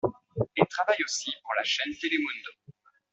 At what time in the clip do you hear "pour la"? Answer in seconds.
1.43-1.63